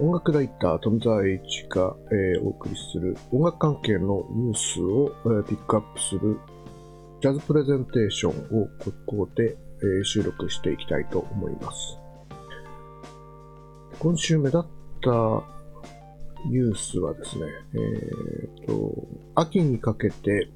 [0.00, 6.38] 音楽ライター富澤栄一が、えーお送りする音楽関係のニュースを、えーピックアップする
[7.20, 11.98] ジャズプレゼンテーションをここで、えー収録していきたいと思います。
[13.98, 14.62] 今週目立っ
[15.02, 15.10] た
[16.48, 18.94] ニュースはですね、えーと
[19.34, 20.48] 秋にかけて、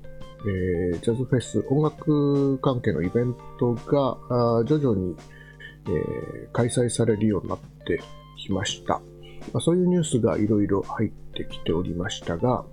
[0.92, 5.16] えージャズフェス、音楽関係のイベントが徐々に、
[5.86, 8.00] えー開催されるようになって
[8.36, 9.00] きました。
[9.52, 12.64] まあ、そういうニュースがいろいろ入ってきておりましたが、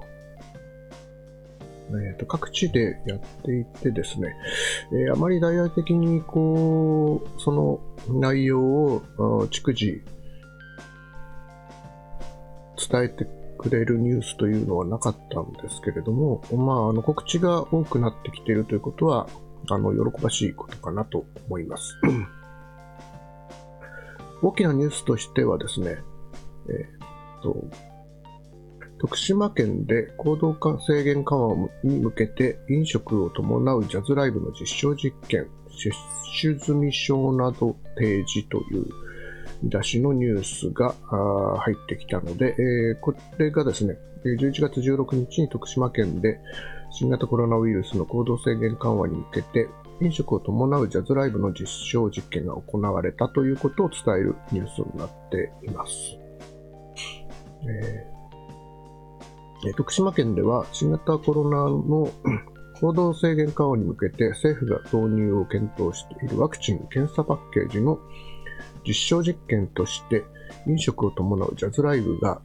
[1.92, 4.36] えーと各地でやっていてですね、
[4.92, 9.02] えーあまり大々的にこうその内容を
[9.50, 10.02] 逐次
[12.90, 13.28] 伝えて
[13.60, 19.28] くれるニュースというのはなかったんですけれども、まあ、あの告知が多くなってきているということは、
[19.70, 22.00] あの喜ばしいことかなと思います。
[24.42, 25.98] 大きなニュースとしてはですね、
[26.70, 27.90] えーっと
[29.00, 35.92] 徳島県で行動制限緩和に向けて飲食を伴うジャズライブの実証実験、接
[36.42, 38.86] 種済み証など提示という
[39.64, 40.94] 見出しのニュースが
[41.60, 46.40] 入ってきたので、えーこれがですね、11月16日に徳島県で
[46.92, 49.70] 新型コロナウイルスの行動制限緩和に向けて
[50.02, 56.29] 飲食を伴うジャズライブの実証実験が行われたということを伝えるニュースになっています。
[57.68, 58.20] えー
[59.76, 62.10] 徳島県では新型コロナの
[62.80, 68.00] 行動制限緩和に向けて政府が導入を検討しているワクチン・検査パッケージの
[68.88, 70.24] 実証実験として
[70.66, 72.42] 飲食を伴うジャズライブが、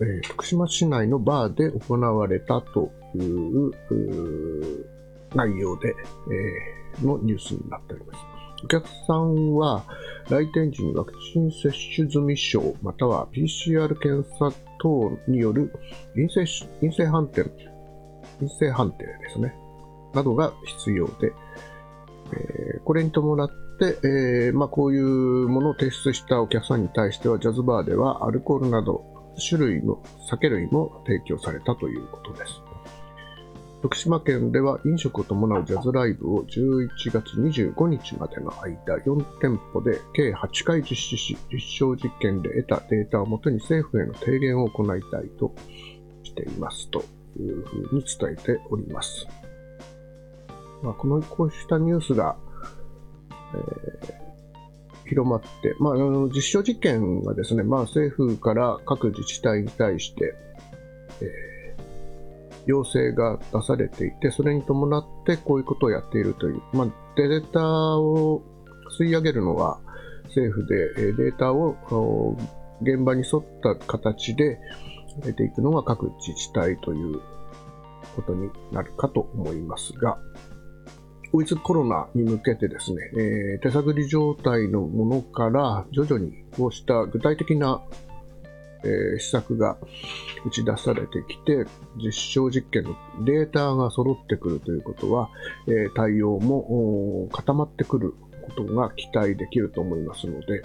[0.00, 3.70] えー徳島市内のバーで行われたという
[5.34, 8.33] 内容で、えーのニュースになっております。
[8.64, 9.84] お客さんは
[10.30, 15.70] 来店時にワクチン接種済み証または PCR 検査等による
[16.14, 16.46] 陰性
[16.80, 17.44] 陰性判定
[18.40, 19.54] 陰性判定ですね
[20.14, 21.32] などが必要で、
[22.32, 29.04] えーこれに伴って、えーまあ、こういうものを提出したお客さんに対してはジャズバーではアルコールなど
[29.48, 32.73] 種類の酒類も提供されたということです。
[33.84, 45.54] 徳島県では飲食を伴うジャズライブを11月25日までの間4店舗で計8回実施し実証実験で得たデータをもとに政府への提言を行いたいと
[46.22, 47.04] していますと
[47.38, 49.26] いうふうに伝えております。
[50.82, 52.36] まあ、このこうしたニュースが、
[53.54, 54.24] えー
[55.06, 60.34] 広まって、まあ、あの実証実験はですね、まあ、政府から各自治体に対して、
[61.20, 61.53] えー
[62.66, 68.42] 要請が出されていて、それに伴ってこういうことをやっているという、まあ、データを
[68.98, 69.80] 吸い上げるのは
[70.24, 72.36] 政府で、データを
[72.80, 74.58] 現場に沿った形で
[75.22, 77.20] 出ていくのが各自治体という
[78.16, 80.18] ことになるかと思いますが、
[81.32, 87.82] ウィズコロナに向けてですね、えー手探り状態のものから徐々にこうした具体的な、
[88.84, 89.78] えー施策が
[90.46, 91.64] 打ち出されてきて、
[91.96, 95.30] 実証実験のデータが揃ってくるということは、
[95.66, 100.62] え対応も固まってくることが期待できると思いますので、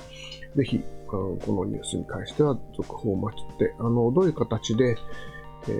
[0.56, 4.98] ぜひ、このニュースに関しては続報を待って、あのどういう形で、
[5.68, 5.72] え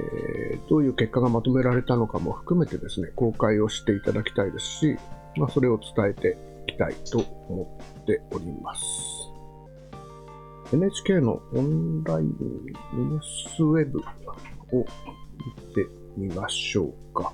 [0.56, 4.98] ーどういう結果がまとめられたのかも含めてですね、公開をしていただきたいですし、
[5.36, 7.20] まあ、それを伝えていきたいと
[7.50, 8.84] 思っております。
[10.72, 13.22] NHK のオンラインニュー
[13.58, 14.04] スウェブを
[14.78, 17.34] 見てみましょうか。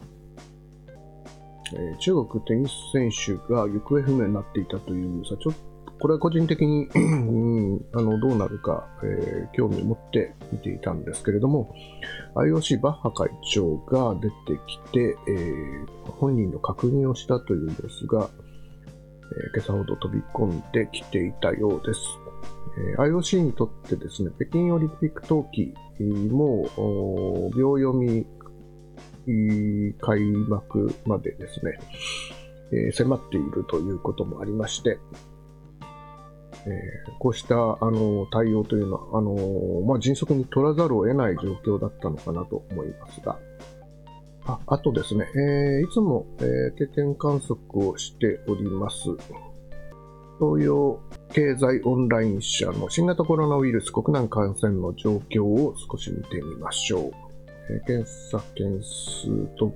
[1.73, 11.73] えー中国テニス選手が行方不明になっていたというニュースは、ちょっとこれは個人的に、 うんあのどうなるか、えー興味を持って見ていたんですけれども、
[12.35, 14.35] IOC バッハ会長が出て
[14.67, 18.29] きて、えー本人の確認をしたというニュースが、
[19.31, 22.01] え今朝ほど飛び込んできていたようです。
[22.97, 25.73] え IOC にとってですね、北京オリンピック冬季
[26.29, 26.67] も
[27.55, 28.25] 秒読み
[29.99, 31.79] 開幕までですね、
[32.71, 34.99] え迫っているということもありまして、
[36.67, 36.69] え
[37.19, 43.39] こうしたあの対応というのはあのまあ、迅速に取らざるを得ない状況だったのかなと思いますが、
[44.47, 49.09] ああとですね、えーいつも、えー定点観測をしております、
[50.39, 50.99] 東洋
[51.31, 57.11] 経済オンライン社の新型コロナウイルス国内感染の状況を少し見てみましょう。
[57.71, 59.71] えー検査件数突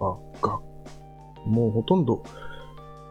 [0.00, 0.58] 破が、
[1.46, 2.24] もうほとんど、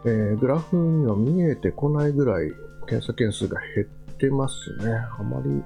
[0.04, 2.50] えーグラフには見えてこないぐらい
[2.86, 4.54] 検査件数が減ってます
[4.86, 4.92] ね。
[5.18, 5.62] あまり、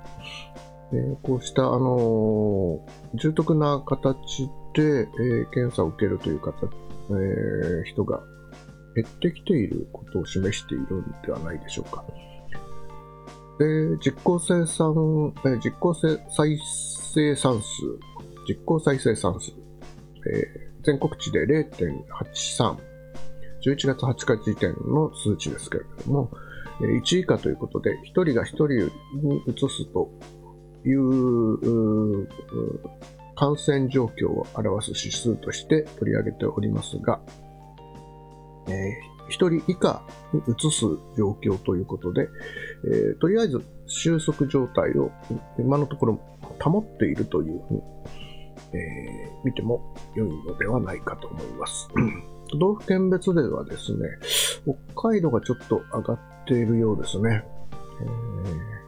[0.93, 6.53] えー、こうした、あの、重篤な形で、えー、検査を受けるという方、
[7.11, 8.23] え人が
[8.95, 12.05] 減ってきていることを示しているんではないでしょうか。
[13.59, 16.19] で実効生産、え実効再
[17.15, 17.67] 生産数、
[18.49, 19.53] 実効再生産数、
[20.33, 22.77] え全国値で0.83、
[23.63, 26.31] 11月8日時点の数値ですけれども、
[26.81, 30.11] 1以下ということで、1人が1人に移すと
[30.85, 32.29] いう
[33.35, 37.21] 感染状況を表す指数として取り上げておりますが、
[38.69, 40.03] えー、1人以下
[40.33, 40.81] に移す
[41.17, 42.29] 状況ということで、
[42.87, 45.11] えー、とりあえず収束状態を
[45.59, 46.21] 今のところ
[46.61, 47.83] 保っているというふうに、
[48.73, 51.89] えー、見ても良いのではないかと思います。
[52.51, 54.07] 都道府県別ではですね、
[54.95, 57.45] 北海道がちょっと上がっているようですね。
[58.03, 58.84] えー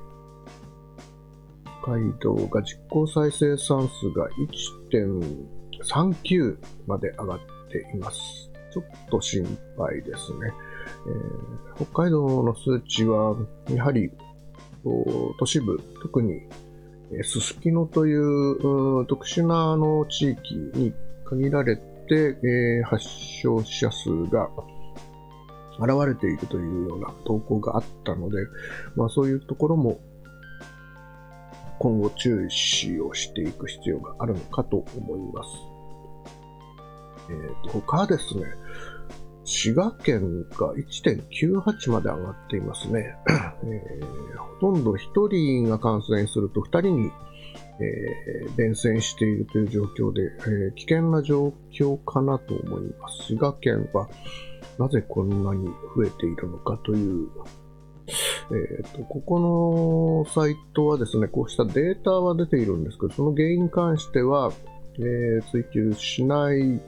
[1.87, 4.29] 海道が実効再生産数が
[4.91, 7.39] 1.39まで上がっ
[7.71, 8.51] ています。
[8.73, 9.45] ちょっと心
[9.79, 10.53] 配ですね。
[11.79, 13.37] えー、北海道の数値は、
[13.71, 14.11] やはり
[15.39, 16.43] 都市部、特に
[17.23, 20.93] すすきのという特殊なあの地域に
[21.25, 21.83] 限られて、
[22.43, 24.51] えー、発症者数が
[25.79, 28.39] 現れているというような投稿があったので、
[28.97, 30.01] まあ、そういうところも
[31.79, 35.51] 今後注視をしていく必要があるのかと思います。
[37.29, 38.45] えーと、他ですね、
[39.45, 43.17] 滋賀県が1.98まで上がっていますね。
[43.65, 47.11] えー、ほとんど1人が感染すると2人に、
[47.81, 53.27] えー、伝染しているという状況で、えー、危険な状況かなと思います。
[53.29, 54.09] 滋賀県は
[54.79, 57.29] なぜこんなに増えているのかという
[58.51, 64.53] えーと、ここのサイトはですね、こうしたデータは出ているんですけど、その原因に関しては、
[64.99, 66.81] えー、追求しない、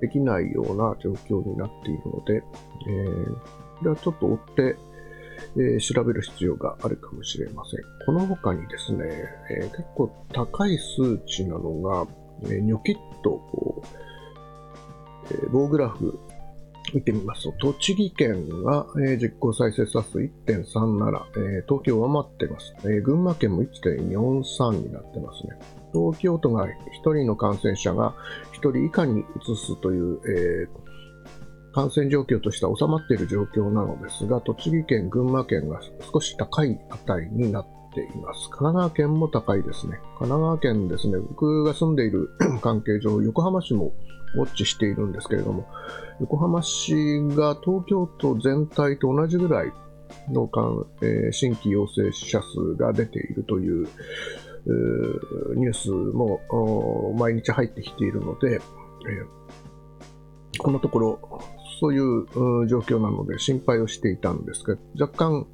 [0.00, 3.34] できないような状況になっているので、えー、
[3.78, 4.76] これはちょっと追って、
[5.56, 7.80] えー、調べる必要があるかもしれません。
[8.04, 9.04] この他にですね、
[9.50, 12.06] えー、結構高い数値なのが、
[12.44, 13.86] えー、ニョキッとこう、
[15.30, 16.18] えー、棒グラフ
[16.94, 20.62] 見てみますと、栃木県が、えー、実効再生産数1.37、えー、
[21.66, 25.58] 東京上回ってます、えー、群馬県も1.43になってますね。
[25.92, 26.70] 東京都が1
[27.14, 28.14] 人の感染者が
[28.52, 30.86] 1人以下に移すという、えー、
[31.74, 35.80] 感染状況としては収まっている状況なのですが、栃木県、群馬県が
[36.12, 38.48] 少し高い値になっています。
[38.50, 39.98] 神奈川県も高いですね。
[40.18, 42.30] 神奈川県ですね、僕が住んでいる
[42.62, 43.92] 関係上、横浜市も
[44.36, 45.66] ウォッチしているんですけれども、
[46.20, 46.94] 横浜市
[47.34, 49.72] が東京都全体と同じぐらい
[50.30, 50.48] の
[51.02, 53.88] え、新規陽性者数が出ているという
[55.56, 56.40] ニュースも
[57.18, 58.60] 毎日入ってきているので、え、
[60.58, 61.42] このところ
[61.80, 62.26] そういう
[62.66, 65.46] 状況なので心配をしていたんですが若干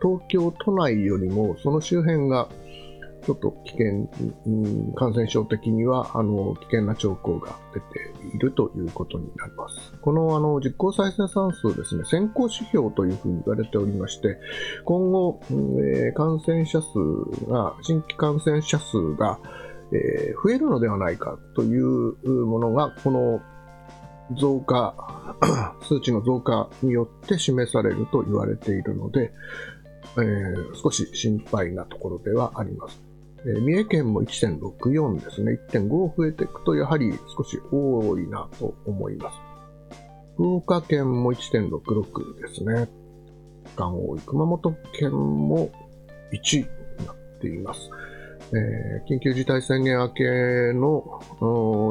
[0.00, 2.48] 東京都内よりもその周辺が
[3.24, 4.08] ちょっと危険、
[4.94, 9.92] 感染症的には、あの、危険な兆候が出ているということになります。
[10.00, 14.38] この、あの、実効再生産数ですね、先行指標というふうに言われておりまして、
[14.84, 16.98] 今後、えー、感染者数
[17.48, 19.38] が、新規感染者数が、
[19.92, 23.40] えー、増えるのではないかというものが、この
[24.36, 24.94] 増加、
[25.82, 29.32] 数値の増加によって示されると言われているので、
[30.16, 33.09] えー、少し心配なところではあります。
[33.46, 35.58] えー、三重県も1.64ですね。
[35.70, 39.38] 1.5増えていくと、やはり少し多いなと思います。
[40.34, 42.88] 福岡県も1.66ですね。
[43.76, 44.20] が多い。
[44.20, 45.70] 熊本県も
[46.32, 46.66] 1に
[47.06, 47.90] なっています。
[48.52, 50.24] えー、緊急事態宣言明け
[50.72, 51.20] の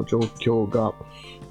[0.07, 0.93] 状況が、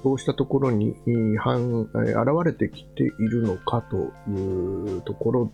[0.03, 5.51] こうしたところに、現れてきているのかというところ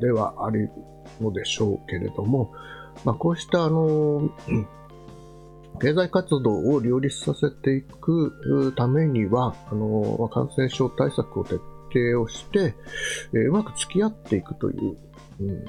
[0.00, 0.70] ではある
[1.20, 2.52] のでしょうけれども、
[3.04, 4.30] まあ、こうしたあの
[5.80, 11.60] 経済活動を両立させていくためには、あの感染症対策を徹
[11.92, 12.74] 底をして、
[13.34, 14.96] え、うまく付き合っていくという、
[15.40, 15.64] うん、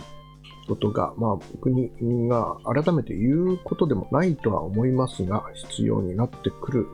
[0.67, 1.91] ことが、まあ、国
[2.27, 6.87] が改めて言うことでもないとは思いますが、必要になってくる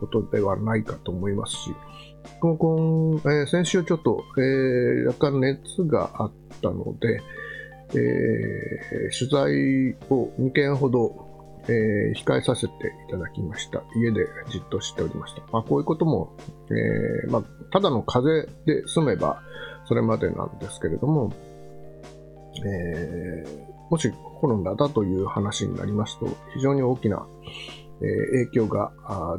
[0.00, 1.74] ことではないかと思いますし、
[2.40, 7.20] このえー、先週ちょっと、えー、若干熱があったので、
[7.90, 11.26] えー、取材を2件ほど、
[11.68, 12.72] えー、控えさせて
[13.08, 13.82] いただきました。
[13.96, 15.42] 家でじっとしておりました。
[15.52, 16.36] まあ、こういうことも、
[16.70, 19.42] えー、まあ、ただの風邪で済めば
[19.86, 21.32] それまでなんですけれども、
[22.64, 23.44] え、
[23.90, 27.26] もしコロナだという話になりますと、非常に大きな、
[28.02, 28.92] え、影響が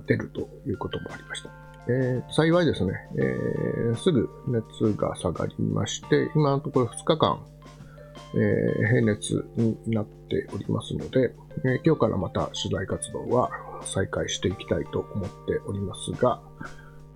[0.06, 1.50] 出るということもありました。
[1.90, 7.40] えー、幸いですね、えー、すぐ熱が下がりまして、今のところ2日間、
[8.34, 13.50] えー、平熱になっておりますので、えー、今日からまた取材活動は
[13.84, 16.42] 再開していきたいと思っておりますが、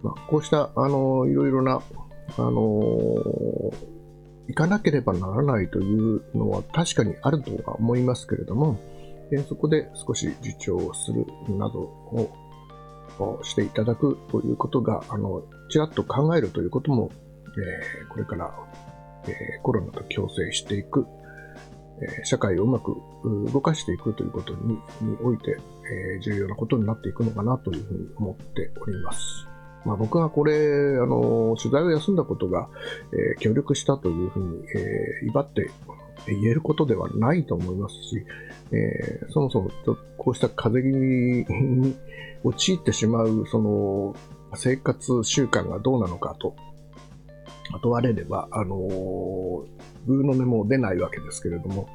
[0.03, 1.82] まあ、こうした、あのいろいろな、
[2.38, 2.62] あの
[4.48, 8.80] 行かなければならないというのは確かにあるとは思いますけれども、
[9.32, 17.10] えー、そこで少し自重をするなどをしていただくということが、あの、ちらっと考えるということも、
[17.58, 18.53] えー、これから、
[19.28, 21.06] えー、コロナと共生していく、
[22.01, 22.96] えー、社会をうまく
[23.51, 25.58] 動かしていくということににおいて、
[26.16, 29.48] え重要なことになっていくのかなというふうに思っております。
[29.86, 30.54] まあ、僕がこれ、
[31.01, 32.70] あの、取材を休んだことが、
[33.13, 35.72] え協力したというふうに、え威張って
[36.28, 38.24] 言えることではないと思いますし、
[38.72, 39.72] えー、そもそも
[40.18, 41.01] こうした風邪
[41.46, 41.96] 気味に
[42.44, 44.16] 陥ってしまう、その、
[44.56, 46.56] 生活習慣がどうなのかと
[47.80, 49.66] 問われれば、あのー、
[50.06, 51.90] ブーの音も出ないわけですけれども、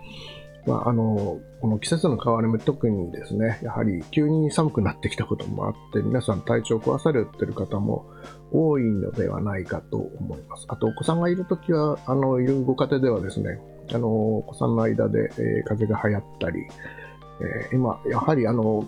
[0.66, 8.04] まあ、あのこの季節の変わり目、特にですね、やはり急に寒くなってきたこともあって、皆さん体調を壊されてる方も
[8.52, 10.66] 多いのではないかと思います。
[10.68, 13.60] あと、お子さんがいるときは、あの、いるご家庭ではですね、
[13.92, 16.60] あの、お子さんの間で、えー、風邪が流行ったり、
[17.40, 18.84] えー、今、やはりあの、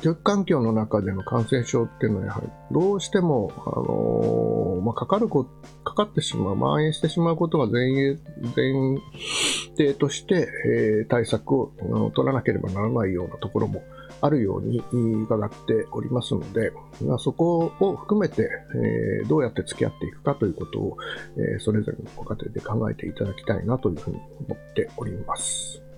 [0.00, 5.46] 教育環境の中での感染症っていうのはやはりどうしても、あのー、まあ、かかるこ、
[5.84, 8.16] かかってしまう、蔓延してしまうことが前
[8.56, 8.98] 前
[9.76, 11.72] 提として、えー、対策を
[12.14, 13.82] 取らなければならないようなところも
[14.22, 14.82] あるように
[15.24, 20.96] 伺っておりますので、まあ、そこを含めて、えー、どうやって付き合っていくかということを、
[21.36, 24.16] えそれぞれのご家庭で考えていただきたいなというふうに
[24.48, 25.89] 思っております。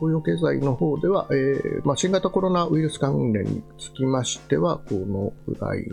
[0.00, 5.90] 東洋経済の方では、えーまあ、新型コロナウイルス関連につきましては、このぐらいにし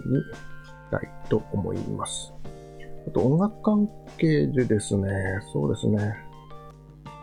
[0.90, 2.34] たいと思います。
[3.06, 5.10] あと音楽関係でですね、
[5.52, 6.16] そうですね。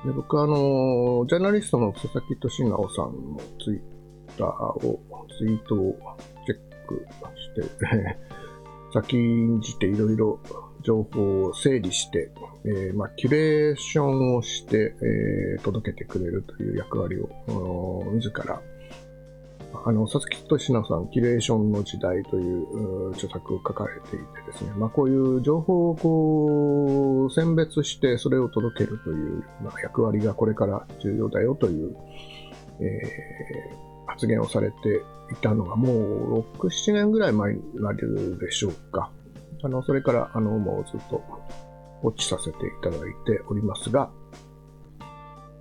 [0.05, 3.81] で僕はあの、ジャーナリストの佐々木俊直さんのツイッ
[4.37, 5.01] ターを、
[5.39, 5.97] ツイートを
[6.47, 8.19] チェックして、
[8.93, 10.39] 先んじていろいろ
[10.85, 12.31] 情報を整理して、
[12.65, 18.61] えー、まあ、キュレーションをして、えー、届けてくれるという役割を自ら
[19.85, 31.97] あの、佐々木俊直さん、キュレーションの時代という著作を書かれていてですね、まあ、こういう情報をこう、選別してそれを届けるというような役割がこれから重要だよという、
[32.81, 34.77] えー、発言をされて
[35.33, 39.11] いたのがもう6、7年ぐらい前になるでしょうか。
[39.65, 41.23] あの、それから、あの、もうずっと
[42.03, 44.11] 推しさせていただいておりますが、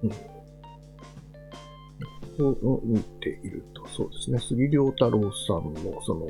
[0.03, 0.11] うん。
[2.45, 6.27] を見ていると、そうですね、杉良太郎さんの、その、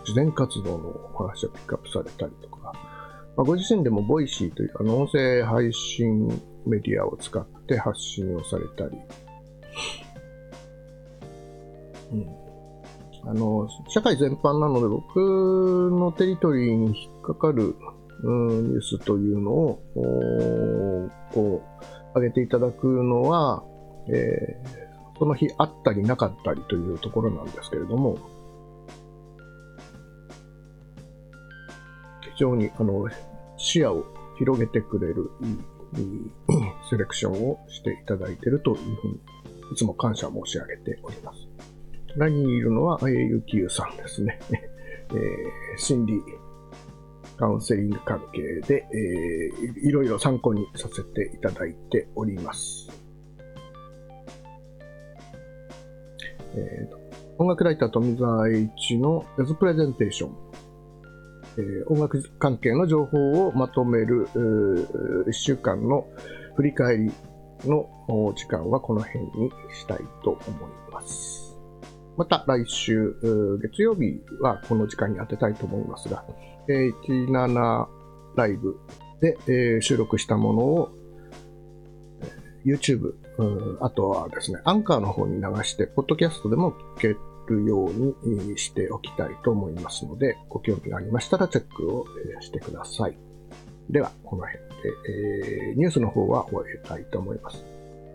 [0.00, 2.72] 慈善活動のお話がピックアップされたりとか、
[3.36, 6.28] まあ、ご自身でも Voicy というあの音声配信
[6.66, 8.98] メディアを使って発信をされたり、
[12.12, 12.47] うん、
[13.28, 17.76] あの、社会全般なので僕のテリトリーに引っかかる、
[18.22, 19.82] うん、ニュースというのを、
[21.34, 21.62] こ
[22.14, 23.62] う、上げていただくのは、
[24.10, 28.16] えー、その日あったりなかったりというところなんですけれども、
[32.22, 33.08] 非常にあの
[33.58, 34.06] 視野を
[34.38, 35.30] 広げてくれる
[35.96, 36.30] いい
[36.88, 39.14] セレクションをしていただいているというふうに、
[39.72, 41.47] いつも感謝申し上げております。
[42.18, 44.40] 隣にいるのは、えー、ゆきゆさんですね。
[45.10, 46.22] えー、心理
[47.36, 52.88] カウンセリング関係で、えー、いろいろ参考にさせていただいております。
[56.54, 57.08] えー
[57.40, 60.36] 音楽ライター富澤栄一のジャズプレゼンテーション、
[61.56, 64.26] えー、音楽関係の情報をまとめる
[65.28, 66.08] 1週間の
[66.56, 67.12] 振り返り
[67.64, 67.88] の
[68.34, 70.42] 時間はこの辺にしたいと思い
[70.92, 71.47] ます。
[72.18, 73.14] また来週
[73.62, 76.24] 月曜日はこの時間に当てたいと思いますが、
[76.68, 77.86] え、17
[78.34, 78.76] ライブ
[79.20, 80.90] で、え、収録したものを
[82.66, 83.14] YouTube、
[83.80, 87.08] あとはですね、アンカーの方に流して、ポッドキャストでも聞け
[87.48, 87.92] るよう
[88.26, 92.04] にしておきたいと思いますので、ご興味がありましたらチェックを
[92.40, 93.16] してください。
[93.90, 97.77] では、この辺で、えー、ニュースの方は終えたいと思います。